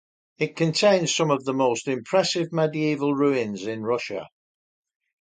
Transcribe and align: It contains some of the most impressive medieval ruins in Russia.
It 0.39 0.55
contains 0.55 1.13
some 1.13 1.29
of 1.29 1.45
the 1.45 1.53
most 1.53 1.87
impressive 1.87 2.51
medieval 2.51 3.13
ruins 3.13 3.67
in 3.67 3.83
Russia. 3.83 4.25